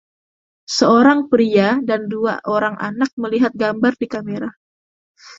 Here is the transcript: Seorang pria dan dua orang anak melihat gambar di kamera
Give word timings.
Seorang 0.77 1.19
pria 1.31 1.69
dan 1.89 2.01
dua 2.13 2.33
orang 2.55 2.73
anak 2.89 3.11
melihat 3.21 3.53
gambar 3.63 3.93
di 4.01 4.07
kamera 4.13 4.49